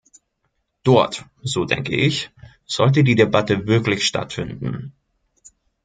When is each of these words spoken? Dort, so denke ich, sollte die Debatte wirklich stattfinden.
Dort, 0.81 1.23
so 1.43 1.63
denke 1.65 1.95
ich, 1.95 2.31
sollte 2.65 3.03
die 3.03 3.13
Debatte 3.13 3.67
wirklich 3.67 4.03
stattfinden. 4.07 4.95